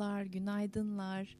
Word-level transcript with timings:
Merhabalar, 0.00 0.24
günaydınlar. 0.24 1.36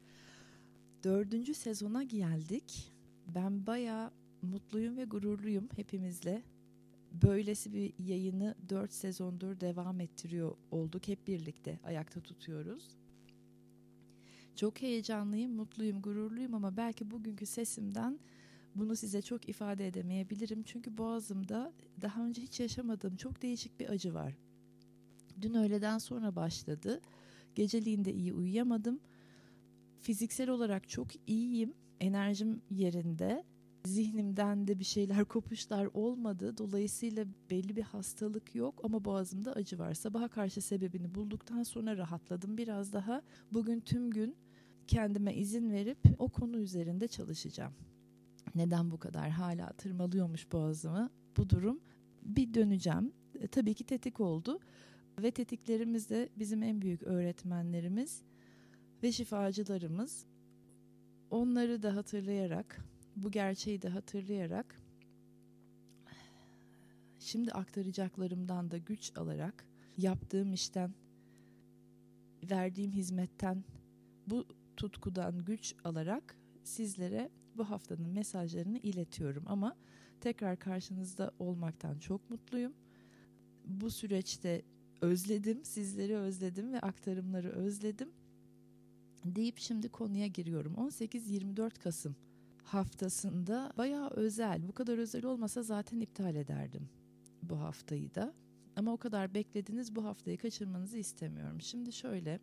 Dördüncü 1.05 1.55
sezona 1.55 2.03
geldik. 2.03 2.93
Ben 3.35 3.67
baya 3.67 4.13
mutluyum 4.43 4.97
ve 4.97 5.05
gururluyum 5.05 5.69
hepimizle. 5.77 6.43
Böylesi 7.23 7.73
bir 7.73 7.93
yayını 7.99 8.55
dört 8.69 8.93
sezondur 8.93 9.61
devam 9.61 10.01
ettiriyor 10.01 10.57
olduk. 10.71 11.09
Hep 11.09 11.27
birlikte 11.27 11.79
ayakta 11.85 12.21
tutuyoruz. 12.21 12.89
Çok 14.57 14.83
heyecanlıyım, 14.83 15.53
mutluyum, 15.53 16.03
gururluyum 16.03 16.55
ama 16.55 16.77
belki 16.77 17.11
bugünkü 17.11 17.47
sesimden 17.47 18.19
bunu 18.75 18.97
size 18.97 19.23
çok 19.23 19.49
ifade 19.49 19.87
edemeyebilirim. 19.87 20.63
Çünkü 20.63 20.99
boğazımda 20.99 21.73
daha 22.03 22.25
önce 22.25 22.43
hiç 22.43 22.61
yaşamadığım 22.61 23.17
çok 23.17 23.43
değişik 23.43 23.81
bir 23.81 23.89
acı 23.89 24.15
var. 24.15 24.37
Dün 25.43 25.55
öğleden 25.55 25.99
sonra 25.99 26.37
başladı 26.37 27.01
Geceliğin 27.55 28.05
de 28.05 28.13
iyi 28.13 28.33
uyuyamadım. 28.33 29.01
Fiziksel 30.01 30.51
olarak 30.51 30.89
çok 30.89 31.09
iyiyim. 31.27 31.75
Enerjim 32.01 32.63
yerinde. 32.71 33.45
Zihnimden 33.85 34.69
de 34.69 34.79
bir 34.79 34.85
şeyler 34.85 35.25
kopuşlar 35.29 35.89
olmadı. 35.95 36.59
Dolayısıyla 36.59 37.25
belli 37.51 37.77
bir 37.77 37.83
hastalık 37.83 38.55
yok 38.55 38.81
ama 38.85 39.05
boğazımda 39.05 39.53
acı 39.53 39.79
var. 39.79 39.95
Sabaha 39.95 40.29
karşı 40.29 40.61
sebebini 40.61 41.15
bulduktan 41.15 41.63
sonra 41.63 41.97
rahatladım 41.97 42.59
biraz 42.59 42.93
daha. 42.93 43.23
Bugün 43.53 43.81
tüm 43.81 44.11
gün 44.11 44.37
kendime 44.87 45.35
izin 45.35 45.71
verip 45.71 45.99
o 46.19 46.29
konu 46.29 46.59
üzerinde 46.59 47.09
çalışacağım. 47.09 47.73
Neden 48.55 48.91
bu 48.91 48.99
kadar 48.99 49.31
hala 49.31 49.73
tırmalıyormuş 49.73 50.53
boğazımı? 50.53 51.11
Bu 51.37 51.51
durum 51.51 51.81
bir 52.23 52.55
döneceğim. 52.55 53.13
E, 53.41 53.47
tabii 53.47 53.75
ki 53.75 53.85
tetik 53.85 54.21
oldu. 54.21 54.59
Ve 55.23 55.31
tetiklerimiz 55.31 56.11
de 56.11 56.29
bizim 56.37 56.63
en 56.63 56.83
büyük 56.83 57.03
öğretmenlerimiz 57.03 58.23
ve 59.03 59.13
şifacılarımız. 59.13 60.27
Onları 61.31 61.83
da 61.83 61.97
hatırlayarak, 61.97 62.85
bu 63.17 63.31
gerçeği 63.31 63.83
de 63.83 63.89
hatırlayarak 63.89 64.77
şimdi 67.19 67.53
aktaracaklarımdan 67.53 68.71
da 68.71 68.79
güç 68.79 69.13
alarak 69.17 69.65
yaptığım 69.99 70.53
işten, 70.53 70.95
verdiğim 72.51 72.93
hizmetten, 72.93 73.65
bu 74.27 74.45
tutkudan 74.77 75.45
güç 75.45 75.75
alarak 75.85 76.37
sizlere 76.65 77.31
bu 77.57 77.71
haftanın 77.71 78.09
mesajlarını 78.09 78.79
iletiyorum 78.79 79.45
ama 79.47 79.77
tekrar 80.21 80.59
karşınızda 80.59 81.31
olmaktan 81.39 81.99
çok 81.99 82.31
mutluyum. 82.31 82.73
Bu 83.65 83.91
süreçte 83.91 84.63
özledim, 85.01 85.65
sizleri 85.65 86.17
özledim 86.17 86.73
ve 86.73 86.81
aktarımları 86.81 87.51
özledim 87.51 88.11
deyip 89.25 89.59
şimdi 89.59 89.89
konuya 89.89 90.27
giriyorum. 90.27 90.75
18-24 90.75 91.79
Kasım 91.79 92.17
haftasında 92.65 93.73
bayağı 93.77 94.11
özel. 94.11 94.69
Bu 94.69 94.73
kadar 94.73 94.99
özel 94.99 95.25
olmasa 95.25 95.63
zaten 95.63 96.01
iptal 96.01 96.35
ederdim 96.35 96.89
bu 97.43 97.61
haftayı 97.61 98.15
da. 98.15 98.35
Ama 98.77 98.93
o 98.93 98.97
kadar 98.97 99.35
beklediniz 99.35 99.97
bu 99.97 100.05
haftayı 100.05 100.39
kaçırmanızı 100.39 100.99
istemiyorum. 100.99 101.61
Şimdi 101.61 101.93
şöyle 101.93 102.41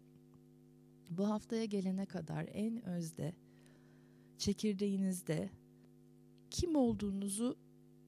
bu 1.09 1.29
haftaya 1.29 1.66
gelene 1.66 2.06
kadar 2.06 2.50
en 2.53 2.85
özde 2.85 3.34
çekirdeğinizde 4.38 5.50
kim 6.50 6.75
olduğunuzu 6.75 7.57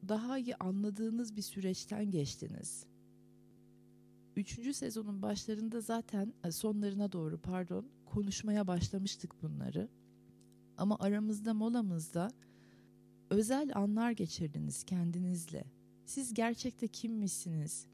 daha 0.07 0.37
iyi 0.37 0.55
anladığınız 0.55 1.35
bir 1.35 1.41
süreçten 1.41 2.11
geçtiniz. 2.11 2.85
Üçüncü 4.39 4.73
sezonun 4.73 5.21
başlarında 5.21 5.81
zaten 5.81 6.33
e, 6.43 6.51
sonlarına 6.51 7.11
doğru 7.11 7.37
pardon 7.37 7.85
konuşmaya 8.05 8.67
başlamıştık 8.67 9.43
bunları. 9.43 9.89
Ama 10.77 10.97
aramızda 10.99 11.53
molamızda 11.53 12.31
özel 13.29 13.71
anlar 13.75 14.11
geçirdiniz 14.11 14.83
kendinizle. 14.83 15.63
Siz 16.05 16.33
gerçekte 16.33 16.87
kimmişsiniz? 16.87 17.87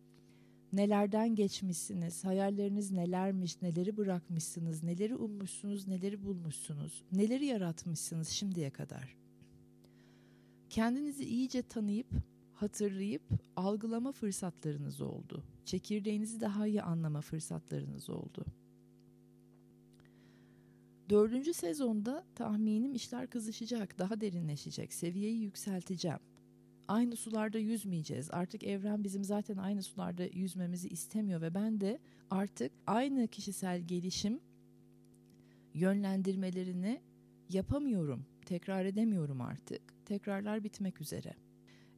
Nelerden 0.73 1.35
geçmişsiniz? 1.35 2.23
Hayalleriniz 2.23 2.91
nelermiş? 2.91 3.61
Neleri 3.61 3.97
bırakmışsınız? 3.97 4.83
Neleri 4.83 5.15
ummuşsunuz? 5.15 5.87
Neleri 5.87 6.23
bulmuşsunuz? 6.23 7.03
Neleri 7.11 7.45
yaratmışsınız 7.45 8.29
şimdiye 8.29 8.69
kadar? 8.69 9.15
Kendinizi 10.69 11.25
iyice 11.25 11.61
tanıyıp 11.61 12.07
hatırlayıp 12.55 13.23
algılama 13.55 14.11
fırsatlarınız 14.11 15.01
oldu. 15.01 15.43
Çekirdeğinizi 15.65 16.41
daha 16.41 16.67
iyi 16.67 16.81
anlama 16.81 17.21
fırsatlarınız 17.21 18.09
oldu. 18.09 18.45
Dördüncü 21.09 21.53
sezonda 21.53 22.23
tahminim 22.35 22.93
işler 22.93 23.29
kızışacak, 23.29 23.99
daha 23.99 24.21
derinleşecek, 24.21 24.93
seviyeyi 24.93 25.41
yükselteceğim. 25.41 26.19
Aynı 26.87 27.15
sularda 27.15 27.57
yüzmeyeceğiz. 27.57 28.31
Artık 28.31 28.63
evren 28.63 29.03
bizim 29.03 29.23
zaten 29.23 29.57
aynı 29.57 29.83
sularda 29.83 30.23
yüzmemizi 30.23 30.87
istemiyor 30.87 31.41
ve 31.41 31.53
ben 31.53 31.81
de 31.81 31.99
artık 32.29 32.71
aynı 32.87 33.27
kişisel 33.27 33.81
gelişim 33.81 34.39
yönlendirmelerini 35.73 37.01
yapamıyorum. 37.49 38.25
Tekrar 38.45 38.85
edemiyorum 38.85 39.41
artık. 39.41 39.81
Tekrarlar 40.05 40.63
bitmek 40.63 41.01
üzere. 41.01 41.44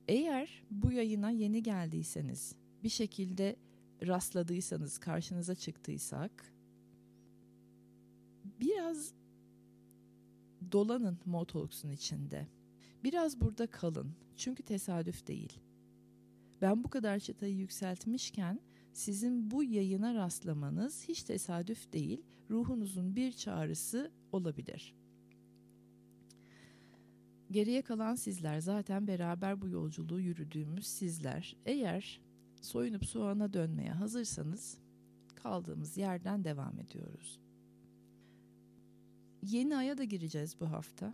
Eğer 0.08 0.64
bu 0.72 0.92
yayına 0.92 1.32
yeni 1.32 1.64
geldiyseniz, 1.64 2.56
bir 2.84 2.90
şekilde 2.90 3.56
rastladıysanız, 4.08 4.98
karşınıza 4.98 5.56
çıktıysak 5.56 6.54
biraz 8.60 9.14
dolanın 10.72 11.20
Motalks'un 11.26 11.92
içinde. 11.92 12.48
Biraz 13.04 13.42
burada 13.42 13.68
kalın. 13.68 14.16
Çünkü 14.36 14.64
tesadüf 14.64 15.28
değil. 15.28 15.60
Ben 16.62 16.84
bu 16.84 16.90
kadar 16.90 17.20
çıtayı 17.20 17.56
yükseltmişken 17.56 18.60
sizin 18.94 19.52
bu 19.52 19.64
yayına 19.64 20.14
rastlamanız 20.14 21.04
hiç 21.08 21.24
tesadüf 21.24 21.94
değil. 21.94 22.22
Ruhunuzun 22.50 23.16
bir 23.16 23.32
çağrısı 23.32 24.12
olabilir. 24.32 24.97
Geriye 27.52 27.82
kalan 27.82 28.16
sizler 28.16 28.60
zaten 28.60 29.08
beraber 29.08 29.62
bu 29.62 29.68
yolculuğu 29.68 30.20
yürüdüğümüz 30.20 30.88
sizler. 30.88 31.56
Eğer 31.66 32.22
soyunup 32.62 33.06
soğana 33.06 33.54
dönmeye 33.54 33.92
hazırsanız 33.92 34.78
kaldığımız 35.36 35.98
yerden 35.98 36.44
devam 36.44 36.80
ediyoruz. 36.80 37.40
Yeni 39.44 39.78
aya 39.78 39.98
da 39.98 40.04
gireceğiz 40.04 40.60
bu 40.60 40.72
hafta. 40.72 41.14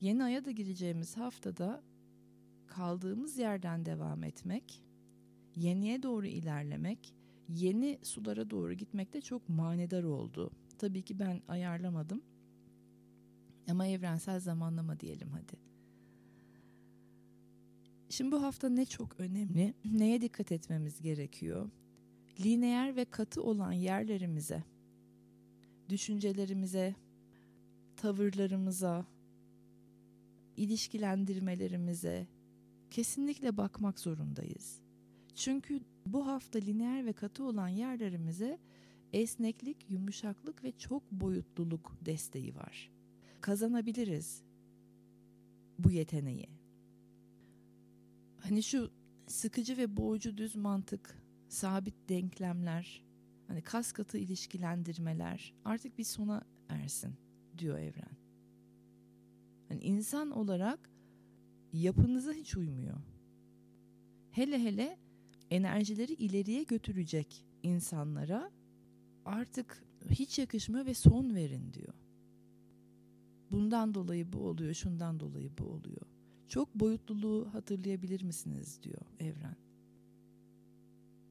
Yeni 0.00 0.24
aya 0.24 0.44
da 0.44 0.50
gireceğimiz 0.50 1.16
haftada 1.16 1.82
kaldığımız 2.66 3.38
yerden 3.38 3.86
devam 3.86 4.24
etmek, 4.24 4.82
yeniye 5.56 6.02
doğru 6.02 6.26
ilerlemek, 6.26 7.14
yeni 7.48 7.98
sulara 8.02 8.50
doğru 8.50 8.72
gitmek 8.72 9.12
de 9.12 9.20
çok 9.20 9.48
manidar 9.48 10.04
oldu. 10.04 10.50
Tabii 10.78 11.02
ki 11.02 11.18
ben 11.18 11.42
ayarlamadım 11.48 12.22
ama 13.70 13.86
evrensel 13.86 14.40
zamanlama 14.40 15.00
diyelim 15.00 15.30
hadi. 15.30 15.66
Şimdi 18.08 18.32
bu 18.32 18.42
hafta 18.42 18.68
ne 18.68 18.86
çok 18.86 19.20
önemli, 19.20 19.74
neye 19.84 20.20
dikkat 20.20 20.52
etmemiz 20.52 21.00
gerekiyor? 21.00 21.70
Lineer 22.40 22.96
ve 22.96 23.04
katı 23.04 23.42
olan 23.42 23.72
yerlerimize 23.72 24.64
düşüncelerimize, 25.88 26.94
tavırlarımıza, 27.96 29.06
ilişkilendirmelerimize 30.56 32.26
kesinlikle 32.90 33.56
bakmak 33.56 34.00
zorundayız. 34.00 34.80
Çünkü 35.34 35.80
bu 36.06 36.26
hafta 36.26 36.58
lineer 36.58 37.06
ve 37.06 37.12
katı 37.12 37.44
olan 37.44 37.68
yerlerimize 37.68 38.58
esneklik, 39.12 39.90
yumuşaklık 39.90 40.64
ve 40.64 40.72
çok 40.72 41.12
boyutluluk 41.12 41.96
desteği 42.04 42.54
var. 42.54 42.95
Kazanabiliriz 43.46 44.42
bu 45.78 45.90
yeteneği. 45.90 46.48
Hani 48.40 48.62
şu 48.62 48.90
sıkıcı 49.26 49.76
ve 49.76 49.96
boğucu 49.96 50.36
düz 50.36 50.56
mantık, 50.56 51.22
sabit 51.48 52.08
denklemler, 52.08 53.04
hani 53.48 53.62
kas 53.62 53.92
katı 53.92 54.18
ilişkilendirmeler 54.18 55.54
artık 55.64 55.98
bir 55.98 56.04
sona 56.04 56.42
ersin 56.68 57.14
diyor 57.58 57.78
evren. 57.78 58.16
Hani 59.68 59.82
insan 59.82 60.30
olarak 60.30 60.90
yapınıza 61.72 62.32
hiç 62.32 62.56
uymuyor. 62.56 62.98
Hele 64.30 64.62
hele 64.62 64.98
enerjileri 65.50 66.12
ileriye 66.12 66.62
götürecek 66.62 67.44
insanlara 67.62 68.50
artık 69.24 69.84
hiç 70.10 70.38
yakışmıyor 70.38 70.86
ve 70.86 70.94
son 70.94 71.34
verin 71.34 71.72
diyor. 71.72 72.05
Bundan 73.50 73.94
dolayı 73.94 74.32
bu 74.32 74.38
oluyor, 74.38 74.74
şundan 74.74 75.20
dolayı 75.20 75.50
bu 75.58 75.64
oluyor. 75.64 76.06
Çok 76.48 76.74
boyutluluğu 76.74 77.48
hatırlayabilir 77.52 78.22
misiniz 78.22 78.80
diyor 78.82 79.02
evren. 79.20 79.56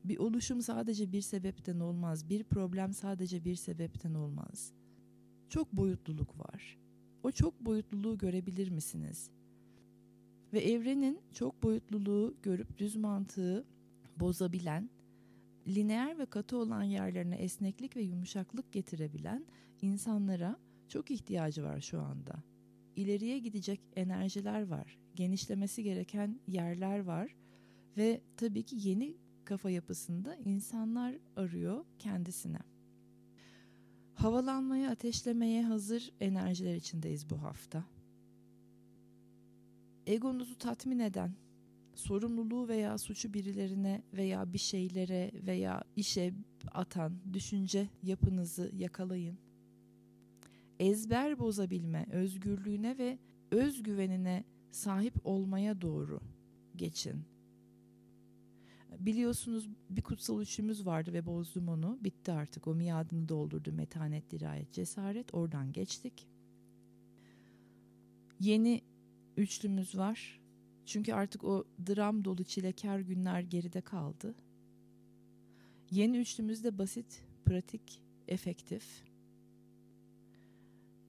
Bir 0.03 0.17
oluşum 0.17 0.61
sadece 0.61 1.11
bir 1.11 1.21
sebepten 1.21 1.79
olmaz. 1.79 2.29
Bir 2.29 2.43
problem 2.43 2.93
sadece 2.93 3.45
bir 3.45 3.55
sebepten 3.55 4.13
olmaz. 4.13 4.73
Çok 5.49 5.73
boyutluluk 5.73 6.39
var. 6.39 6.77
O 7.23 7.31
çok 7.31 7.65
boyutluluğu 7.65 8.17
görebilir 8.17 8.69
misiniz? 8.69 9.29
Ve 10.53 10.59
evrenin 10.59 11.19
çok 11.33 11.63
boyutluluğu 11.63 12.35
görüp 12.43 12.77
düz 12.77 12.95
mantığı 12.95 13.65
bozabilen, 14.17 14.89
lineer 15.67 16.17
ve 16.19 16.25
katı 16.25 16.57
olan 16.57 16.83
yerlerine 16.83 17.35
esneklik 17.35 17.95
ve 17.95 18.01
yumuşaklık 18.01 18.71
getirebilen 18.71 19.45
insanlara 19.81 20.59
çok 20.89 21.11
ihtiyacı 21.11 21.63
var 21.63 21.81
şu 21.81 22.01
anda. 22.01 22.43
İleriye 22.95 23.39
gidecek 23.39 23.81
enerjiler 23.95 24.67
var, 24.67 24.97
genişlemesi 25.15 25.83
gereken 25.83 26.39
yerler 26.47 26.99
var 26.99 27.35
ve 27.97 28.21
tabii 28.37 28.63
ki 28.63 28.89
yeni 28.89 29.17
kafa 29.45 29.69
yapısında 29.69 30.35
insanlar 30.35 31.15
arıyor 31.35 31.85
kendisine. 31.99 32.59
Havalanmaya, 34.13 34.91
ateşlemeye 34.91 35.63
hazır 35.63 36.11
enerjiler 36.19 36.75
içindeyiz 36.75 37.29
bu 37.29 37.41
hafta. 37.41 37.85
Egonuzu 40.07 40.57
tatmin 40.57 40.99
eden, 40.99 41.35
sorumluluğu 41.95 42.67
veya 42.67 42.97
suçu 42.97 43.33
birilerine 43.33 44.03
veya 44.13 44.53
bir 44.53 44.57
şeylere 44.57 45.31
veya 45.33 45.83
işe 45.95 46.33
atan 46.71 47.33
düşünce 47.33 47.89
yapınızı 48.03 48.71
yakalayın. 48.75 49.44
Ezber 50.79 51.39
bozabilme, 51.39 52.05
özgürlüğüne 52.11 52.97
ve 52.97 53.19
özgüvenine 53.51 54.43
sahip 54.71 55.13
olmaya 55.23 55.81
doğru 55.81 56.19
geçin. 56.75 57.25
Biliyorsunuz 58.99 59.69
bir 59.89 60.01
kutsal 60.01 60.41
üçümüz 60.41 60.85
vardı 60.85 61.13
ve 61.13 61.25
bozdum 61.25 61.67
onu. 61.67 61.99
Bitti 62.03 62.31
artık. 62.31 62.67
O 62.67 62.75
miadını 62.75 63.29
doldurdu. 63.29 63.71
Metanet, 63.71 64.31
dirayet, 64.31 64.73
cesaret. 64.73 65.33
Oradan 65.33 65.71
geçtik. 65.71 66.27
Yeni 68.39 68.81
üçlümüz 69.37 69.97
var. 69.97 70.41
Çünkü 70.85 71.13
artık 71.13 71.43
o 71.43 71.63
dram 71.87 72.25
dolu 72.25 72.43
çilekar 72.43 72.99
günler 72.99 73.41
geride 73.41 73.81
kaldı. 73.81 74.35
Yeni 75.91 76.17
üçlümüz 76.17 76.63
de 76.63 76.77
basit, 76.77 77.25
pratik, 77.45 78.01
efektif. 78.27 79.03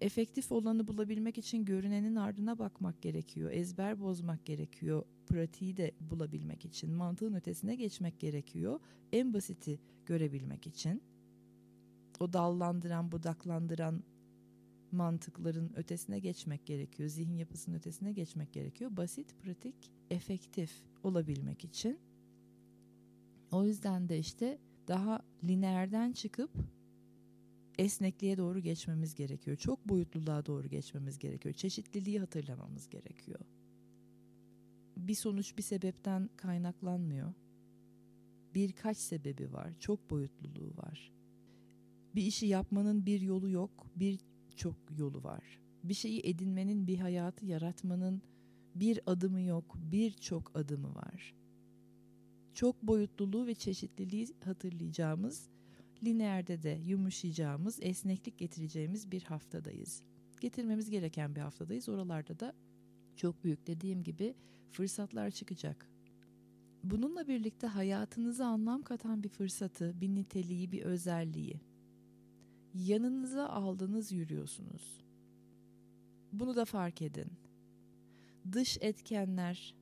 Efektif 0.01 0.53
olanı 0.53 0.89
bulabilmek 0.89 1.39
için 1.39 1.65
görünenin 1.65 2.17
ardına 2.17 2.59
bakmak 2.59 3.03
gerekiyor. 3.03 3.51
Ezber 3.53 4.01
bozmak 4.01 4.47
gerekiyor. 4.47 5.05
Pratiği 5.27 5.77
de 5.77 5.93
bulabilmek 6.01 6.65
için. 6.65 6.91
Mantığın 6.93 7.35
ötesine 7.35 7.75
geçmek 7.75 8.21
gerekiyor. 8.21 8.81
En 9.13 9.35
basiti 9.35 9.81
görebilmek 10.07 10.67
için. 10.67 11.03
O 12.21 12.33
dallandıran, 12.33 13.13
budaklandıran 13.13 14.03
mantıkların 14.93 15.73
ötesine 15.77 16.19
geçmek 16.19 16.67
gerekiyor. 16.67 17.09
Zihin 17.09 17.37
yapısının 17.37 17.77
ötesine 17.77 18.13
geçmek 18.13 18.53
gerekiyor. 18.53 18.97
Basit, 18.97 19.39
pratik, 19.43 19.91
efektif 20.11 20.71
olabilmek 21.03 21.65
için. 21.65 21.99
O 23.53 23.65
yüzden 23.65 24.09
de 24.09 24.19
işte 24.19 24.59
daha 24.89 25.21
lineerden 25.45 26.13
çıkıp 26.13 26.51
esnekliğe 27.79 28.37
doğru 28.37 28.59
geçmemiz 28.59 29.15
gerekiyor. 29.15 29.57
Çok 29.57 29.89
boyutluluğa 29.89 30.47
doğru 30.47 30.69
geçmemiz 30.69 31.19
gerekiyor. 31.19 31.55
Çeşitliliği 31.55 32.21
hatırlamamız 32.21 32.89
gerekiyor. 32.89 33.41
Bir 34.97 35.15
sonuç 35.15 35.59
bir 35.59 35.63
sebepten 35.63 36.31
kaynaklanmıyor. 36.37 37.33
Birkaç 38.55 38.97
sebebi 38.97 39.53
var. 39.53 39.73
Çok 39.81 40.11
boyutluluğu 40.11 40.77
var. 40.77 41.13
Bir 42.15 42.23
işi 42.23 42.47
yapmanın 42.47 43.07
bir 43.07 43.21
yolu 43.21 43.51
yok. 43.51 43.87
Bir 43.97 44.19
çok 44.57 44.77
yolu 44.99 45.23
var. 45.23 45.61
Bir 45.85 45.95
şeyi 45.95 46.21
edinmenin, 46.25 46.87
bir 46.87 46.99
hayatı 46.99 47.47
yaratmanın 47.47 48.23
bir 48.81 49.01
adımı 49.07 49.41
yok, 49.41 49.77
birçok 49.77 50.57
adımı 50.57 50.95
var. 50.95 51.35
Çok 52.55 52.83
boyutluluğu 52.83 53.47
ve 53.47 53.55
çeşitliliği 53.55 54.29
hatırlayacağımız, 54.45 55.49
lineerde 56.05 56.63
de 56.63 56.81
yumuşayacağımız, 56.85 57.79
esneklik 57.83 58.39
getireceğimiz 58.39 59.11
bir 59.11 59.23
haftadayız. 59.23 60.03
Getirmemiz 60.41 60.91
gereken 60.91 61.37
bir 61.37 61.41
haftadayız. 61.41 61.89
Oralarda 61.89 62.41
da 62.41 62.55
çok 63.17 63.45
büyük 63.45 63.67
dediğim 63.67 64.03
gibi 64.03 64.35
fırsatlar 64.71 65.31
çıkacak. 65.31 65.89
Bununla 66.85 67.29
birlikte 67.29 67.67
hayatınıza 67.67 68.47
anlam 68.47 68.83
katan 68.83 69.23
bir 69.23 69.29
fırsatı, 69.29 70.01
bir 70.01 70.09
niteliği, 70.09 70.73
bir 70.73 70.83
özelliği, 70.83 71.61
yanınıza 72.75 73.49
aldınız 73.49 74.13
yürüyorsunuz. 74.13 75.01
Bunu 76.33 76.57
da 76.57 76.65
fark 76.65 77.03
edin. 77.03 77.33
Dış 78.53 78.79
etkenler 78.81 79.75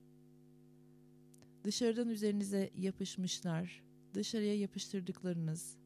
dışarıdan 1.65 2.09
üzerinize 2.09 2.71
yapışmışlar. 2.77 3.83
Dışarıya 4.15 4.59
yapıştırdıklarınız 4.59 5.77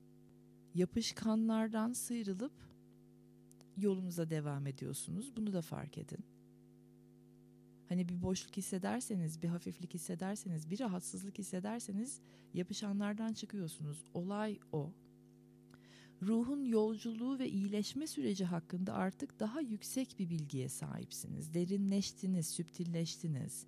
yapışkanlardan 0.74 1.92
sıyrılıp 1.92 2.52
yolunuza 3.76 4.30
devam 4.30 4.66
ediyorsunuz. 4.66 5.36
Bunu 5.36 5.52
da 5.52 5.62
fark 5.62 5.98
edin. 5.98 6.24
Hani 7.88 8.08
bir 8.08 8.22
boşluk 8.22 8.56
hissederseniz, 8.56 9.42
bir 9.42 9.48
hafiflik 9.48 9.94
hissederseniz, 9.94 10.70
bir 10.70 10.80
rahatsızlık 10.80 11.38
hissederseniz 11.38 12.20
yapışanlardan 12.54 13.32
çıkıyorsunuz. 13.32 14.04
Olay 14.14 14.58
o 14.72 14.92
ruhun 16.22 16.64
yolculuğu 16.64 17.38
ve 17.38 17.48
iyileşme 17.48 18.06
süreci 18.06 18.44
hakkında 18.44 18.94
artık 18.94 19.40
daha 19.40 19.60
yüksek 19.60 20.18
bir 20.18 20.30
bilgiye 20.30 20.68
sahipsiniz. 20.68 21.54
Derinleştiniz, 21.54 22.46
süptilleştiniz. 22.50 23.66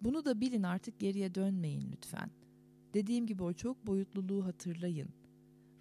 Bunu 0.00 0.24
da 0.24 0.40
bilin 0.40 0.62
artık 0.62 1.00
geriye 1.00 1.34
dönmeyin 1.34 1.92
lütfen. 1.92 2.30
Dediğim 2.94 3.26
gibi 3.26 3.42
o 3.42 3.52
çok 3.52 3.86
boyutluluğu 3.86 4.46
hatırlayın. 4.46 5.08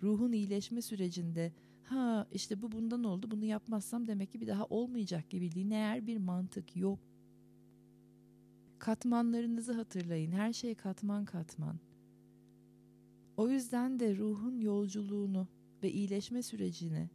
Ruhun 0.03 0.31
iyileşme 0.31 0.81
sürecinde 0.81 1.51
ha 1.83 2.27
işte 2.31 2.61
bu 2.61 2.71
bundan 2.71 3.03
oldu 3.03 3.31
bunu 3.31 3.45
yapmazsam 3.45 4.07
demek 4.07 4.31
ki 4.31 4.41
bir 4.41 4.47
daha 4.47 4.65
olmayacak 4.65 5.29
gibi 5.29 5.55
lineer 5.55 6.07
bir 6.07 6.17
mantık 6.17 6.75
yok. 6.75 6.99
Katmanlarınızı 8.79 9.73
hatırlayın. 9.73 10.31
Her 10.31 10.53
şey 10.53 10.75
katman 10.75 11.25
katman. 11.25 11.79
O 13.37 13.49
yüzden 13.49 13.99
de 13.99 14.17
ruhun 14.17 14.59
yolculuğunu 14.59 15.47
ve 15.83 15.91
iyileşme 15.91 16.43
sürecini 16.43 17.09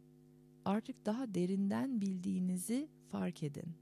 artık 0.65 1.05
daha 1.05 1.35
derinden 1.35 2.01
bildiğinizi 2.01 2.89
fark 3.11 3.43
edin. 3.43 3.73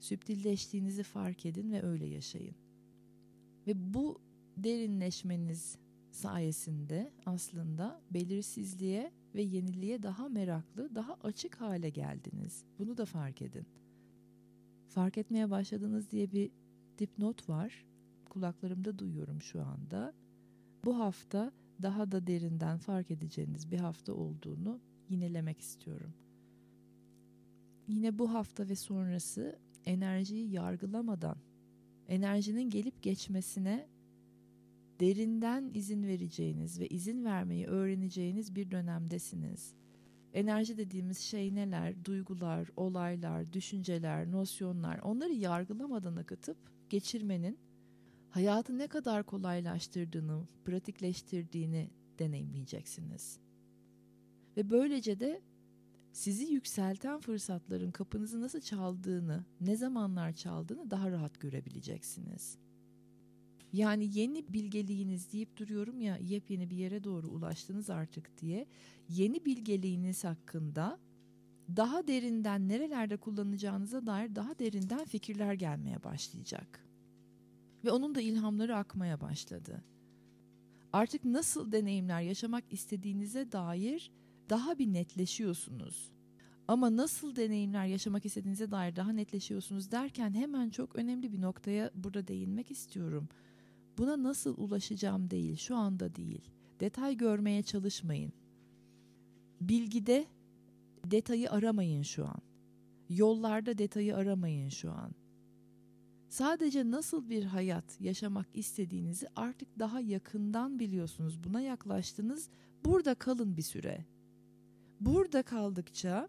Süptilleştiğinizi 0.00 1.02
fark 1.02 1.46
edin 1.46 1.72
ve 1.72 1.82
öyle 1.82 2.06
yaşayın. 2.06 2.54
Ve 3.66 3.94
bu 3.94 4.20
derinleşmeniz 4.56 5.78
sayesinde 6.14 7.12
aslında 7.26 8.00
belirsizliğe 8.10 9.12
ve 9.34 9.42
yeniliğe 9.42 10.02
daha 10.02 10.28
meraklı, 10.28 10.94
daha 10.94 11.14
açık 11.14 11.60
hale 11.60 11.90
geldiniz. 11.90 12.64
Bunu 12.78 12.96
da 12.96 13.04
fark 13.04 13.42
edin. 13.42 13.66
Fark 14.88 15.18
etmeye 15.18 15.50
başladınız 15.50 16.10
diye 16.10 16.32
bir 16.32 16.50
dipnot 16.98 17.48
var. 17.48 17.84
Kulaklarımda 18.30 18.98
duyuyorum 18.98 19.40
şu 19.40 19.62
anda. 19.62 20.12
Bu 20.84 20.98
hafta 20.98 21.52
daha 21.82 22.12
da 22.12 22.26
derinden 22.26 22.78
fark 22.78 23.10
edeceğiniz 23.10 23.70
bir 23.70 23.80
hafta 23.80 24.12
olduğunu 24.12 24.80
yinelemek 25.08 25.60
istiyorum. 25.60 26.14
Yine 27.88 28.18
bu 28.18 28.32
hafta 28.32 28.68
ve 28.68 28.76
sonrası 28.76 29.58
enerjiyi 29.84 30.50
yargılamadan, 30.50 31.36
enerjinin 32.08 32.70
gelip 32.70 33.02
geçmesine 33.02 33.88
derinden 35.00 35.70
izin 35.74 36.02
vereceğiniz 36.02 36.80
ve 36.80 36.88
izin 36.88 37.24
vermeyi 37.24 37.66
öğreneceğiniz 37.66 38.54
bir 38.54 38.70
dönemdesiniz. 38.70 39.74
Enerji 40.32 40.76
dediğimiz 40.76 41.18
şey 41.18 41.54
neler? 41.54 42.04
Duygular, 42.04 42.68
olaylar, 42.76 43.52
düşünceler, 43.52 44.32
nosyonlar. 44.32 44.98
Onları 44.98 45.32
yargılamadan 45.32 46.16
akıtıp 46.16 46.56
geçirmenin 46.90 47.58
hayatı 48.30 48.78
ne 48.78 48.86
kadar 48.86 49.26
kolaylaştırdığını, 49.26 50.46
pratikleştirdiğini 50.64 51.90
deneyimleyeceksiniz. 52.18 53.38
Ve 54.56 54.70
böylece 54.70 55.20
de 55.20 55.42
sizi 56.12 56.44
yükselten 56.44 57.20
fırsatların 57.20 57.90
kapınızı 57.90 58.40
nasıl 58.40 58.60
çaldığını, 58.60 59.44
ne 59.60 59.76
zamanlar 59.76 60.32
çaldığını 60.32 60.90
daha 60.90 61.10
rahat 61.10 61.40
görebileceksiniz. 61.40 62.58
Yani 63.74 64.18
yeni 64.18 64.52
bilgeliğiniz 64.52 65.32
deyip 65.32 65.56
duruyorum 65.56 66.00
ya 66.00 66.16
yepyeni 66.16 66.70
bir 66.70 66.76
yere 66.76 67.04
doğru 67.04 67.26
ulaştınız 67.28 67.90
artık 67.90 68.40
diye. 68.40 68.66
Yeni 69.08 69.44
bilgeliğiniz 69.44 70.24
hakkında 70.24 70.98
daha 71.76 72.06
derinden 72.06 72.68
nerelerde 72.68 73.16
kullanacağınıza 73.16 74.06
dair 74.06 74.34
daha 74.34 74.58
derinden 74.58 75.04
fikirler 75.04 75.54
gelmeye 75.54 76.04
başlayacak. 76.04 76.84
Ve 77.84 77.90
onun 77.90 78.14
da 78.14 78.20
ilhamları 78.20 78.76
akmaya 78.76 79.20
başladı. 79.20 79.84
Artık 80.92 81.24
nasıl 81.24 81.72
deneyimler 81.72 82.20
yaşamak 82.20 82.64
istediğinize 82.70 83.52
dair 83.52 84.12
daha 84.50 84.78
bir 84.78 84.92
netleşiyorsunuz. 84.92 86.12
Ama 86.68 86.96
nasıl 86.96 87.36
deneyimler 87.36 87.86
yaşamak 87.86 88.24
istediğinize 88.26 88.70
dair 88.70 88.96
daha 88.96 89.12
netleşiyorsunuz 89.12 89.90
derken 89.90 90.34
hemen 90.34 90.70
çok 90.70 90.96
önemli 90.96 91.32
bir 91.32 91.40
noktaya 91.40 91.90
burada 91.94 92.28
değinmek 92.28 92.70
istiyorum. 92.70 93.28
Buna 93.98 94.22
nasıl 94.22 94.54
ulaşacağım 94.56 95.30
değil, 95.30 95.56
şu 95.56 95.76
anda 95.76 96.14
değil. 96.14 96.50
Detay 96.80 97.16
görmeye 97.16 97.62
çalışmayın. 97.62 98.32
Bilgide 99.60 100.26
detayı 101.04 101.50
aramayın 101.50 102.02
şu 102.02 102.26
an. 102.26 102.40
Yollarda 103.08 103.78
detayı 103.78 104.16
aramayın 104.16 104.68
şu 104.68 104.92
an. 104.92 105.12
Sadece 106.28 106.90
nasıl 106.90 107.28
bir 107.28 107.44
hayat 107.44 108.00
yaşamak 108.00 108.46
istediğinizi 108.54 109.26
artık 109.36 109.78
daha 109.78 110.00
yakından 110.00 110.78
biliyorsunuz. 110.78 111.44
Buna 111.44 111.60
yaklaştınız. 111.60 112.48
Burada 112.84 113.14
kalın 113.14 113.56
bir 113.56 113.62
süre. 113.62 114.04
Burada 115.00 115.42
kaldıkça 115.42 116.28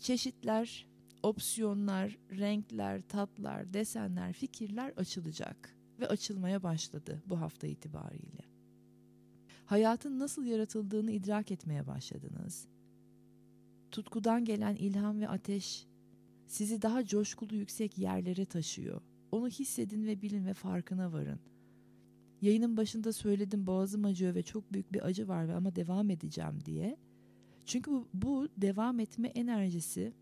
çeşitler, 0.00 0.86
opsiyonlar, 1.22 2.18
renkler, 2.30 3.02
tatlar, 3.02 3.72
desenler, 3.72 4.32
fikirler 4.32 4.92
açılacak 4.96 5.75
ve 6.00 6.08
açılmaya 6.08 6.62
başladı 6.62 7.22
bu 7.26 7.40
hafta 7.40 7.66
itibariyle. 7.66 8.44
Hayatın 9.66 10.18
nasıl 10.18 10.44
yaratıldığını 10.44 11.10
idrak 11.10 11.50
etmeye 11.50 11.86
başladınız. 11.86 12.68
Tutkudan 13.90 14.44
gelen 14.44 14.76
ilham 14.76 15.20
ve 15.20 15.28
ateş 15.28 15.86
sizi 16.46 16.82
daha 16.82 17.04
coşkulu 17.04 17.54
yüksek 17.54 17.98
yerlere 17.98 18.44
taşıyor. 18.44 19.00
Onu 19.32 19.48
hissedin 19.48 20.06
ve 20.06 20.22
bilin 20.22 20.46
ve 20.46 20.54
farkına 20.54 21.12
varın. 21.12 21.40
Yayının 22.42 22.76
başında 22.76 23.12
söyledim 23.12 23.66
boğazım 23.66 24.04
acıyor 24.04 24.34
ve 24.34 24.42
çok 24.42 24.72
büyük 24.72 24.92
bir 24.92 25.06
acı 25.06 25.28
var 25.28 25.48
ve 25.48 25.54
ama 25.54 25.76
devam 25.76 26.10
edeceğim 26.10 26.64
diye. 26.64 26.96
Çünkü 27.64 27.90
bu, 27.90 28.08
bu 28.14 28.48
devam 28.56 29.00
etme 29.00 29.28
enerjisi 29.28 30.12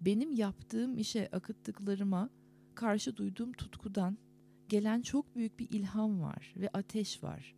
benim 0.00 0.32
yaptığım 0.32 0.98
işe 0.98 1.28
akıttıklarıma 1.32 2.30
karşı 2.74 3.16
duyduğum 3.16 3.52
tutkudan 3.52 4.18
gelen 4.68 5.02
çok 5.02 5.36
büyük 5.36 5.58
bir 5.58 5.70
ilham 5.70 6.20
var 6.20 6.54
ve 6.56 6.68
ateş 6.72 7.22
var. 7.22 7.54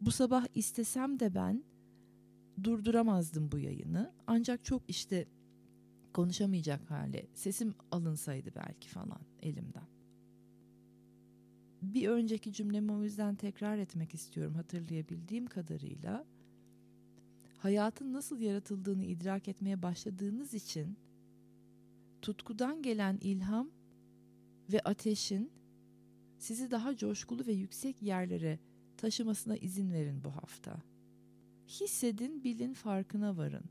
Bu 0.00 0.10
sabah 0.10 0.46
istesem 0.54 1.20
de 1.20 1.34
ben 1.34 1.64
durduramazdım 2.62 3.52
bu 3.52 3.58
yayını. 3.58 4.12
Ancak 4.26 4.64
çok 4.64 4.82
işte 4.88 5.26
konuşamayacak 6.14 6.90
hale 6.90 7.26
sesim 7.34 7.74
alınsaydı 7.90 8.50
belki 8.54 8.88
falan 8.88 9.20
elimden. 9.42 9.88
Bir 11.82 12.08
önceki 12.08 12.52
cümlemi 12.52 12.92
o 12.92 13.02
yüzden 13.02 13.34
tekrar 13.34 13.78
etmek 13.78 14.14
istiyorum 14.14 14.54
hatırlayabildiğim 14.54 15.46
kadarıyla 15.46 16.24
hayatın 17.58 18.12
nasıl 18.12 18.40
yaratıldığını 18.40 19.04
idrak 19.04 19.48
etmeye 19.48 19.82
başladığınız 19.82 20.54
için 20.54 20.96
tutkudan 22.22 22.82
gelen 22.82 23.18
ilham 23.20 23.70
ve 24.72 24.80
ateşin 24.80 25.50
sizi 26.38 26.70
daha 26.70 26.96
coşkulu 26.96 27.46
ve 27.46 27.52
yüksek 27.52 28.02
yerlere 28.02 28.58
taşımasına 28.96 29.56
izin 29.56 29.92
verin 29.92 30.24
bu 30.24 30.30
hafta. 30.30 30.76
Hissedin, 31.68 32.44
bilin, 32.44 32.72
farkına 32.72 33.36
varın. 33.36 33.64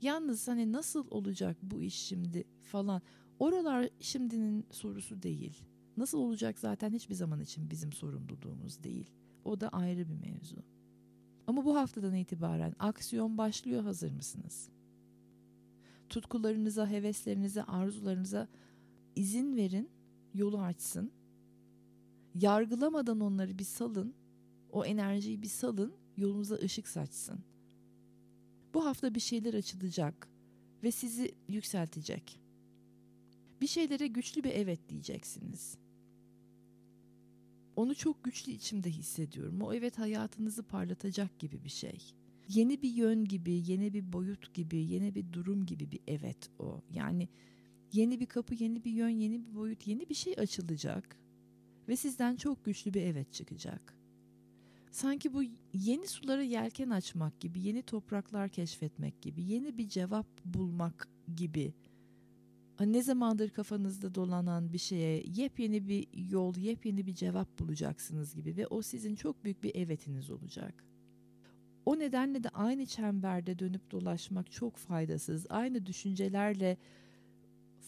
Yalnız 0.00 0.48
hani 0.48 0.72
nasıl 0.72 1.06
olacak 1.10 1.56
bu 1.62 1.82
iş 1.82 1.94
şimdi 1.94 2.44
falan 2.62 3.02
oralar 3.38 3.88
şimdinin 4.00 4.66
sorusu 4.70 5.22
değil. 5.22 5.62
Nasıl 5.96 6.18
olacak 6.18 6.58
zaten 6.58 6.92
hiçbir 6.92 7.14
zaman 7.14 7.40
için 7.40 7.70
bizim 7.70 7.92
sorumluluğumuz 7.92 8.82
değil. 8.82 9.10
O 9.44 9.60
da 9.60 9.68
ayrı 9.68 10.08
bir 10.08 10.14
mevzu. 10.14 10.56
Ama 11.46 11.64
bu 11.64 11.76
haftadan 11.76 12.14
itibaren 12.14 12.74
aksiyon 12.78 13.38
başlıyor 13.38 13.82
hazır 13.82 14.10
mısınız? 14.12 14.68
Tutkularınıza, 16.08 16.90
heveslerinize, 16.90 17.62
arzularınıza 17.62 18.48
izin 19.20 19.56
verin, 19.56 19.90
yolu 20.34 20.60
açsın. 20.60 21.12
Yargılamadan 22.34 23.20
onları 23.20 23.58
bir 23.58 23.64
salın, 23.64 24.14
o 24.70 24.84
enerjiyi 24.84 25.42
bir 25.42 25.48
salın, 25.48 25.94
yolunuza 26.16 26.54
ışık 26.54 26.88
saçsın. 26.88 27.40
Bu 28.74 28.84
hafta 28.84 29.14
bir 29.14 29.20
şeyler 29.20 29.54
açılacak 29.54 30.28
ve 30.82 30.90
sizi 30.90 31.34
yükseltecek. 31.48 32.40
Bir 33.60 33.66
şeylere 33.66 34.06
güçlü 34.06 34.44
bir 34.44 34.50
evet 34.50 34.88
diyeceksiniz. 34.88 35.78
Onu 37.76 37.94
çok 37.94 38.24
güçlü 38.24 38.52
içimde 38.52 38.90
hissediyorum. 38.90 39.62
O 39.62 39.72
evet 39.72 39.98
hayatınızı 39.98 40.62
parlatacak 40.62 41.38
gibi 41.38 41.64
bir 41.64 41.70
şey. 41.70 42.14
Yeni 42.48 42.82
bir 42.82 42.90
yön 42.90 43.24
gibi, 43.24 43.62
yeni 43.66 43.92
bir 43.92 44.12
boyut 44.12 44.54
gibi, 44.54 44.76
yeni 44.76 45.14
bir 45.14 45.32
durum 45.32 45.66
gibi 45.66 45.90
bir 45.90 46.00
evet 46.06 46.50
o. 46.58 46.82
Yani 46.90 47.28
yeni 47.92 48.20
bir 48.20 48.26
kapı, 48.26 48.54
yeni 48.54 48.84
bir 48.84 48.90
yön, 48.90 49.08
yeni 49.08 49.46
bir 49.46 49.54
boyut, 49.54 49.86
yeni 49.86 50.08
bir 50.08 50.14
şey 50.14 50.34
açılacak 50.38 51.16
ve 51.88 51.96
sizden 51.96 52.36
çok 52.36 52.64
güçlü 52.64 52.94
bir 52.94 53.02
evet 53.02 53.32
çıkacak. 53.32 53.96
Sanki 54.90 55.34
bu 55.34 55.42
yeni 55.74 56.06
sulara 56.06 56.42
yelken 56.42 56.90
açmak 56.90 57.40
gibi, 57.40 57.60
yeni 57.60 57.82
topraklar 57.82 58.48
keşfetmek 58.48 59.22
gibi, 59.22 59.42
yeni 59.42 59.78
bir 59.78 59.88
cevap 59.88 60.26
bulmak 60.44 61.08
gibi 61.36 61.74
ne 62.86 63.02
zamandır 63.02 63.50
kafanızda 63.50 64.14
dolanan 64.14 64.72
bir 64.72 64.78
şeye 64.78 65.24
yepyeni 65.36 65.88
bir 65.88 66.06
yol, 66.30 66.56
yepyeni 66.56 67.06
bir 67.06 67.14
cevap 67.14 67.58
bulacaksınız 67.58 68.34
gibi 68.34 68.56
ve 68.56 68.66
o 68.66 68.82
sizin 68.82 69.14
çok 69.14 69.44
büyük 69.44 69.62
bir 69.62 69.74
evetiniz 69.74 70.30
olacak. 70.30 70.84
O 71.86 71.98
nedenle 71.98 72.44
de 72.44 72.48
aynı 72.48 72.86
çemberde 72.86 73.58
dönüp 73.58 73.90
dolaşmak 73.90 74.52
çok 74.52 74.76
faydasız. 74.76 75.46
Aynı 75.50 75.86
düşüncelerle 75.86 76.76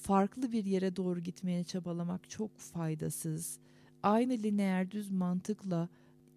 farklı 0.02 0.52
bir 0.52 0.64
yere 0.64 0.96
doğru 0.96 1.20
gitmeye 1.20 1.64
çabalamak 1.64 2.30
çok 2.30 2.58
faydasız. 2.58 3.58
Aynı 4.02 4.32
lineer 4.32 4.90
düz 4.90 5.10
mantıkla 5.10 5.88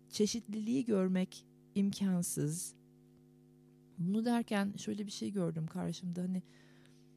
çeşitliliği 0.09 0.85
görmek 0.85 1.45
imkansız. 1.75 2.75
Bunu 3.97 4.25
derken 4.25 4.73
şöyle 4.77 5.05
bir 5.05 5.11
şey 5.11 5.31
gördüm 5.31 5.67
karşımda 5.67 6.21
hani 6.21 6.43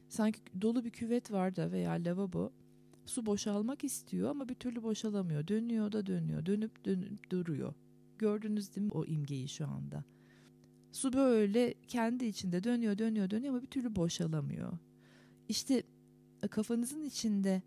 Sanki 0.08 0.40
dolu 0.62 0.84
bir 0.84 0.90
küvet 0.90 1.32
var 1.32 1.56
da 1.56 1.72
veya 1.72 1.92
lavabo 1.92 2.52
su 3.06 3.26
boşalmak 3.26 3.84
istiyor 3.84 4.30
ama 4.30 4.48
bir 4.48 4.54
türlü 4.54 4.82
boşalamıyor. 4.82 5.48
Dönüyor 5.48 5.92
da 5.92 6.06
dönüyor. 6.06 6.46
Dönüp 6.46 6.84
dönüp 6.84 7.30
duruyor. 7.30 7.74
Gördünüz 8.18 8.76
değil 8.76 8.86
mi 8.86 8.92
o 8.92 9.04
imgeyi 9.04 9.48
şu 9.48 9.66
anda? 9.66 10.04
Su 10.92 11.12
böyle 11.12 11.74
kendi 11.88 12.24
içinde 12.24 12.64
dönüyor 12.64 12.98
dönüyor 12.98 13.30
dönüyor 13.30 13.54
ama 13.54 13.62
bir 13.62 13.66
türlü 13.66 13.96
boşalamıyor. 13.96 14.72
İşte 15.48 15.82
kafanızın 16.46 17.04
içinde 17.04 17.62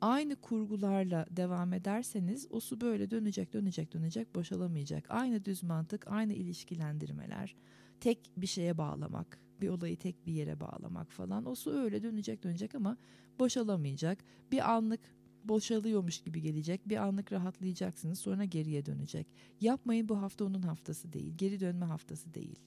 aynı 0.00 0.36
kurgularla 0.36 1.26
devam 1.30 1.72
ederseniz 1.72 2.46
o 2.50 2.60
su 2.60 2.80
böyle 2.80 3.10
dönecek 3.10 3.52
dönecek 3.52 3.92
dönecek 3.92 4.34
boşalamayacak. 4.34 5.06
Aynı 5.08 5.44
düz 5.44 5.62
mantık, 5.62 6.06
aynı 6.08 6.32
ilişkilendirmeler, 6.32 7.56
tek 8.00 8.30
bir 8.36 8.46
şeye 8.46 8.78
bağlamak 8.78 9.38
bir 9.60 9.68
olayı 9.68 9.96
tek 9.96 10.26
bir 10.26 10.32
yere 10.32 10.60
bağlamak 10.60 11.12
falan. 11.12 11.46
O 11.46 11.54
su 11.54 11.72
öyle 11.72 12.02
dönecek 12.02 12.42
dönecek 12.42 12.74
ama 12.74 12.96
boşalamayacak. 13.38 14.18
Bir 14.52 14.70
anlık 14.72 15.00
boşalıyormuş 15.44 16.20
gibi 16.20 16.42
gelecek. 16.42 16.88
Bir 16.88 16.96
anlık 16.96 17.32
rahatlayacaksınız 17.32 18.18
sonra 18.18 18.44
geriye 18.44 18.86
dönecek. 18.86 19.26
Yapmayın 19.60 20.08
bu 20.08 20.22
hafta 20.22 20.44
onun 20.44 20.62
haftası 20.62 21.12
değil. 21.12 21.34
Geri 21.36 21.60
dönme 21.60 21.86
haftası 21.86 22.34
değil. 22.34 22.58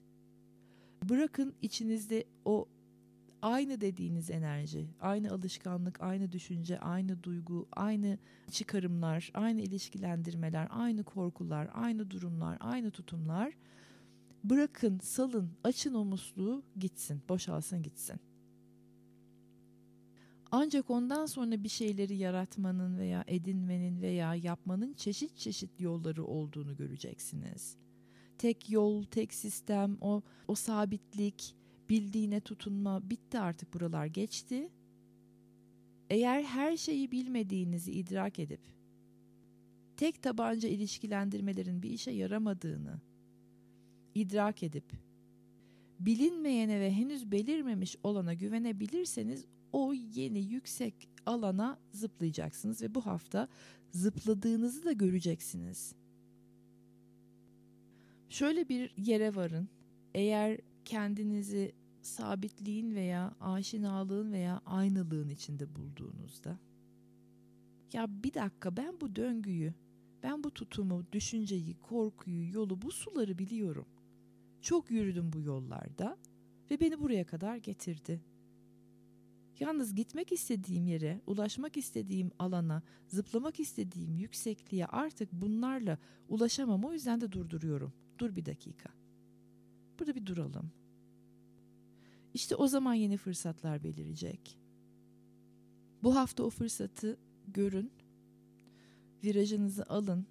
Bırakın 1.09 1.53
içinizde 1.61 2.25
o 2.45 2.67
aynı 3.41 3.81
dediğiniz 3.81 4.29
enerji, 4.31 4.87
aynı 5.01 5.31
alışkanlık, 5.31 6.01
aynı 6.01 6.31
düşünce, 6.31 6.79
aynı 6.79 7.23
duygu, 7.23 7.67
aynı 7.71 8.17
çıkarımlar, 8.51 9.31
aynı 9.33 9.61
ilişkilendirmeler, 9.61 10.67
aynı 10.71 11.03
korkular, 11.03 11.69
aynı 11.73 12.11
durumlar, 12.11 12.57
aynı 12.59 12.91
tutumlar 12.91 13.53
bırakın, 14.43 14.99
salın, 14.99 15.51
açın 15.63 15.93
o 15.93 16.05
musluğu 16.05 16.63
gitsin, 16.79 17.21
boşalsın 17.29 17.83
gitsin. 17.83 18.19
Ancak 20.51 20.89
ondan 20.89 21.25
sonra 21.25 21.63
bir 21.63 21.69
şeyleri 21.69 22.15
yaratmanın 22.15 22.97
veya 22.97 23.23
edinmenin 23.27 24.01
veya 24.01 24.35
yapmanın 24.35 24.93
çeşit 24.93 25.37
çeşit 25.37 25.79
yolları 25.79 26.25
olduğunu 26.25 26.75
göreceksiniz. 26.75 27.77
Tek 28.37 28.69
yol, 28.69 29.03
tek 29.03 29.33
sistem, 29.33 29.97
o 30.01 30.21
o 30.47 30.55
sabitlik, 30.55 31.55
bildiğine 31.91 32.41
tutunma 32.41 33.09
bitti 33.09 33.39
artık 33.39 33.73
buralar 33.73 34.05
geçti. 34.05 34.69
Eğer 36.09 36.43
her 36.43 36.77
şeyi 36.77 37.11
bilmediğinizi 37.11 37.91
idrak 37.91 38.39
edip 38.39 38.61
tek 39.97 40.23
tabanca 40.23 40.69
ilişkilendirmelerin 40.69 41.83
bir 41.83 41.89
işe 41.89 42.11
yaramadığını 42.11 43.01
idrak 44.15 44.63
edip 44.63 44.83
bilinmeyene 45.99 46.79
ve 46.79 46.91
henüz 46.91 47.31
belirmemiş 47.31 47.95
olana 48.03 48.33
güvenebilirseniz 48.33 49.45
o 49.73 49.93
yeni 49.93 50.39
yüksek 50.39 51.09
alana 51.25 51.79
zıplayacaksınız 51.91 52.81
ve 52.81 52.95
bu 52.95 53.05
hafta 53.05 53.47
zıpladığınızı 53.91 54.85
da 54.85 54.91
göreceksiniz. 54.91 55.95
Şöyle 58.29 58.69
bir 58.69 58.93
yere 58.97 59.35
varın. 59.35 59.69
Eğer 60.13 60.59
kendinizi 60.85 61.80
sabitliğin 62.01 62.95
veya 62.95 63.35
aşinalığın 63.41 64.31
veya 64.31 64.61
aynılığın 64.65 65.29
içinde 65.29 65.75
bulduğunuzda 65.75 66.59
ya 67.93 68.23
bir 68.23 68.33
dakika 68.33 68.77
ben 68.77 69.01
bu 69.01 69.15
döngüyü, 69.15 69.73
ben 70.23 70.43
bu 70.43 70.51
tutumu, 70.51 71.05
düşünceyi, 71.11 71.75
korkuyu, 71.79 72.53
yolu, 72.53 72.81
bu 72.81 72.91
suları 72.91 73.37
biliyorum. 73.37 73.85
Çok 74.61 74.91
yürüdüm 74.91 75.33
bu 75.33 75.41
yollarda 75.41 76.17
ve 76.71 76.79
beni 76.79 76.99
buraya 76.99 77.25
kadar 77.25 77.55
getirdi. 77.55 78.21
Yalnız 79.59 79.95
gitmek 79.95 80.31
istediğim 80.31 80.87
yere, 80.87 81.21
ulaşmak 81.27 81.77
istediğim 81.77 82.31
alana, 82.39 82.83
zıplamak 83.07 83.59
istediğim 83.59 84.17
yüksekliğe 84.17 84.85
artık 84.85 85.31
bunlarla 85.31 85.97
ulaşamam. 86.29 86.83
O 86.83 86.93
yüzden 86.93 87.21
de 87.21 87.31
durduruyorum. 87.31 87.93
Dur 88.19 88.35
bir 88.35 88.45
dakika. 88.45 88.89
Burada 89.99 90.15
bir 90.15 90.25
duralım. 90.25 90.71
İşte 92.33 92.55
o 92.55 92.67
zaman 92.67 92.93
yeni 92.93 93.17
fırsatlar 93.17 93.83
belirecek. 93.83 94.57
Bu 96.03 96.15
hafta 96.15 96.43
o 96.43 96.49
fırsatı 96.49 97.17
görün. 97.47 97.91
Virajınızı 99.23 99.85
alın. 99.85 100.25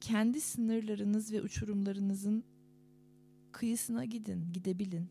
Kendi 0.00 0.40
sınırlarınız 0.40 1.32
ve 1.32 1.42
uçurumlarınızın 1.42 2.44
kıyısına 3.52 4.04
gidin, 4.04 4.52
gidebilin. 4.52 5.08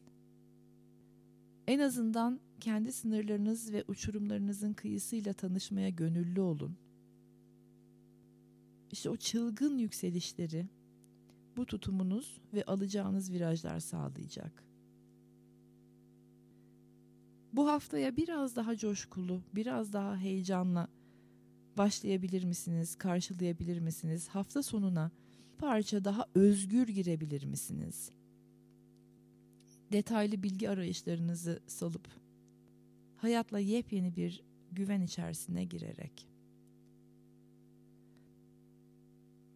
En 1.67 1.79
azından 1.79 2.39
kendi 2.59 2.91
sınırlarınız 2.91 3.73
ve 3.73 3.83
uçurumlarınızın 3.87 4.73
kıyısıyla 4.73 5.33
tanışmaya 5.33 5.89
gönüllü 5.89 6.41
olun. 6.41 6.77
İşte 8.91 9.09
o 9.09 9.17
çılgın 9.17 9.77
yükselişleri 9.77 10.67
bu 11.57 11.65
tutumunuz 11.65 12.41
ve 12.53 12.63
alacağınız 12.63 13.31
virajlar 13.31 13.79
sağlayacak. 13.79 14.70
Bu 17.53 17.67
haftaya 17.67 18.17
biraz 18.17 18.55
daha 18.55 18.75
coşkulu, 18.75 19.43
biraz 19.55 19.93
daha 19.93 20.17
heyecanla 20.17 20.87
başlayabilir 21.77 22.43
misiniz, 22.43 22.95
karşılayabilir 22.95 23.79
misiniz? 23.79 24.27
Hafta 24.27 24.63
sonuna 24.63 25.11
parça 25.57 26.03
daha 26.03 26.25
özgür 26.35 26.87
girebilir 26.87 27.45
misiniz? 27.45 28.11
Detaylı 29.91 30.43
bilgi 30.43 30.69
arayışlarınızı 30.69 31.63
salıp 31.67 32.07
hayatla 33.17 33.59
yepyeni 33.59 34.15
bir 34.15 34.43
güven 34.71 35.01
içerisine 35.01 35.63
girerek. 35.63 36.27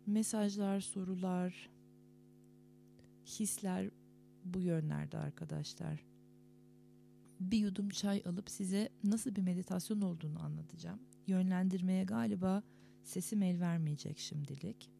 Mesajlar, 0.06 0.82
sorular, 0.82 1.70
hisler 3.26 3.90
bu 4.46 4.62
yönlerde 4.62 5.18
arkadaşlar. 5.18 6.15
Bir 7.40 7.58
yudum 7.58 7.90
çay 7.90 8.24
alıp 8.26 8.50
size 8.50 8.90
nasıl 9.04 9.36
bir 9.36 9.42
meditasyon 9.42 10.02
olduğunu 10.02 10.44
anlatacağım. 10.44 11.00
Yönlendirmeye 11.28 12.04
galiba 12.04 12.64
sesim 13.04 13.42
el 13.42 13.60
vermeyecek 13.60 14.20
şimdilik. 14.20 14.92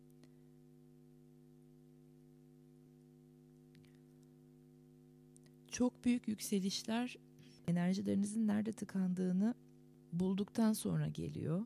Çok 5.72 6.06
büyük 6.06 6.28
yükselişler 6.28 7.18
enerjilerinizin 7.68 8.48
nerede 8.48 8.74
tıkandığını 8.74 9.56
bulduktan 10.14 10.74
sonra 10.74 11.08
geliyor. 11.08 11.66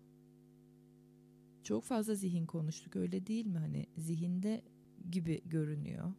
Çok 1.63 1.83
fazla 1.83 2.15
zihin 2.15 2.45
konuştuk 2.45 2.95
öyle 2.95 3.27
değil 3.27 3.45
mi? 3.45 3.57
Hani 3.57 3.85
zihinde 3.97 4.61
gibi 5.11 5.41
görünüyor. 5.45 6.13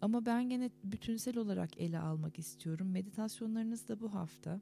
Ama 0.00 0.26
ben 0.26 0.48
gene 0.48 0.70
bütünsel 0.84 1.36
olarak 1.38 1.80
ele 1.80 1.98
almak 1.98 2.38
istiyorum. 2.38 2.90
Meditasyonlarınız 2.90 3.88
da 3.88 4.00
bu 4.00 4.14
hafta 4.14 4.60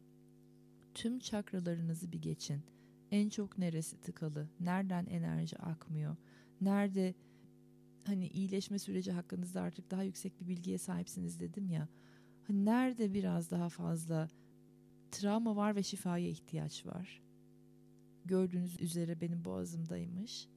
tüm 0.94 1.18
çakralarınızı 1.18 2.12
bir 2.12 2.22
geçin. 2.22 2.62
En 3.10 3.28
çok 3.28 3.58
neresi 3.58 4.00
tıkalı? 4.00 4.48
Nereden 4.60 5.06
enerji 5.06 5.58
akmıyor? 5.58 6.16
Nerede 6.60 7.14
hani 8.06 8.28
iyileşme 8.28 8.78
süreci 8.78 9.12
hakkınızda 9.12 9.60
artık 9.60 9.90
daha 9.90 10.02
yüksek 10.02 10.40
bir 10.40 10.48
bilgiye 10.48 10.78
sahipsiniz 10.78 11.40
dedim 11.40 11.70
ya. 11.70 11.88
Hani 12.46 12.64
nerede 12.64 13.14
biraz 13.14 13.50
daha 13.50 13.68
fazla 13.68 14.28
travma 15.10 15.56
var 15.56 15.76
ve 15.76 15.82
şifaya 15.82 16.28
ihtiyaç 16.28 16.86
var? 16.86 17.22
Gördüğünüz 18.24 18.80
üzere 18.80 19.20
benim 19.20 19.44
boğazımdaymış. 19.44 20.48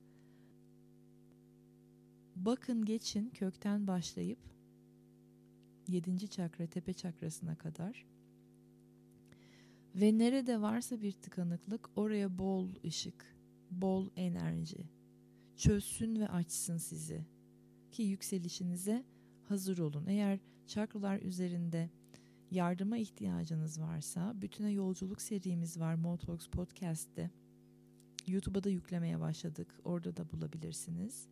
Bakın 2.36 2.86
geçin 2.86 3.30
kökten 3.30 3.88
başlayıp 3.88 4.40
7. 5.90 6.30
çakra 6.30 6.68
tepe 6.68 6.94
çakrasına 6.94 7.56
kadar 7.56 8.06
ve 9.96 10.18
nerede 10.18 10.62
varsa 10.62 11.02
bir 11.02 11.12
tıkanıklık 11.12 11.90
oraya 11.96 12.40
bol 12.40 12.70
ışık, 12.86 13.36
bol 13.72 14.10
enerji 14.16 14.98
çözsün 15.58 16.20
ve 16.20 16.28
açsın 16.28 16.78
sizi 16.78 17.26
ki 17.92 18.04
yükselişinize 18.04 19.06
hazır 19.44 19.78
olun. 19.78 20.06
Eğer 20.08 20.40
çakralar 20.68 21.22
üzerinde 21.22 21.90
yardıma 22.52 22.98
ihtiyacınız 22.98 23.82
varsa 23.82 24.42
bütüne 24.42 24.72
yolculuk 24.72 25.22
serimiz 25.22 25.80
var 25.80 25.94
Motox 25.94 26.48
Podcast'te. 26.48 27.32
YouTube'a 28.28 28.64
da 28.64 28.70
yüklemeye 28.70 29.20
başladık. 29.20 29.80
Orada 29.84 30.18
da 30.18 30.32
bulabilirsiniz. 30.32 31.28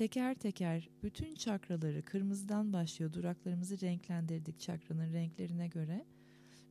Teker 0.00 0.34
teker 0.34 0.88
bütün 1.02 1.34
çakraları 1.34 2.02
kırmızıdan 2.02 2.72
başlıyor. 2.72 3.12
Duraklarımızı 3.12 3.80
renklendirdik 3.80 4.60
çakranın 4.60 5.12
renklerine 5.12 5.68
göre. 5.68 6.06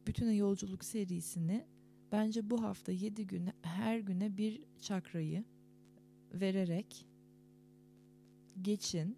Bütüne 0.07 0.33
yolculuk 0.33 0.83
serisini 0.83 1.65
bence 2.11 2.49
bu 2.49 2.63
hafta 2.63 2.91
7 2.91 3.27
gün 3.27 3.49
her 3.61 3.99
güne 3.99 4.37
bir 4.37 4.61
çakrayı 4.81 5.43
vererek 6.33 7.07
geçin. 8.61 9.17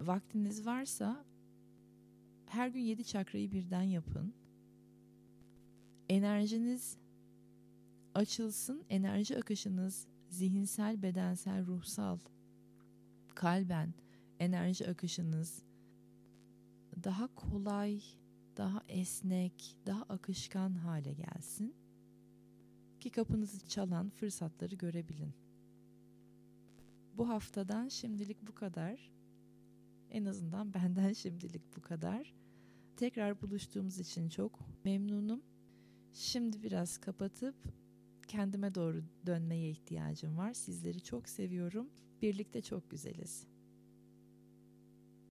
Vaktiniz 0.00 0.66
varsa 0.66 1.24
her 2.46 2.68
gün 2.68 2.80
7 2.80 3.04
çakrayı 3.04 3.52
birden 3.52 3.82
yapın. 3.82 4.34
Enerjiniz 6.08 6.96
açılsın, 8.14 8.84
enerji 8.88 9.38
akışınız 9.38 10.06
zihinsel, 10.28 11.02
bedensel, 11.02 11.66
ruhsal, 11.66 12.18
kalben 13.42 13.94
enerji 14.38 14.88
akışınız 14.88 15.62
daha 17.04 17.34
kolay, 17.34 18.02
daha 18.56 18.82
esnek, 18.88 19.76
daha 19.86 20.02
akışkan 20.02 20.74
hale 20.74 21.12
gelsin 21.12 21.74
ki 23.00 23.10
kapınızı 23.10 23.68
çalan 23.68 24.10
fırsatları 24.10 24.74
görebilin. 24.74 25.34
Bu 27.16 27.28
haftadan 27.28 27.88
şimdilik 27.88 28.46
bu 28.46 28.54
kadar. 28.54 29.10
En 30.10 30.24
azından 30.24 30.74
benden 30.74 31.12
şimdilik 31.12 31.76
bu 31.76 31.82
kadar. 31.82 32.34
Tekrar 32.96 33.42
buluştuğumuz 33.42 33.98
için 33.98 34.28
çok 34.28 34.58
memnunum. 34.84 35.42
Şimdi 36.12 36.62
biraz 36.62 36.98
kapatıp 36.98 37.54
kendime 38.28 38.74
doğru 38.74 39.04
dönmeye 39.26 39.70
ihtiyacım 39.70 40.38
var. 40.38 40.52
Sizleri 40.52 41.00
çok 41.00 41.28
seviyorum. 41.28 41.90
Birlikte 42.22 42.62
çok 42.62 42.90
güzeliz. 42.90 43.51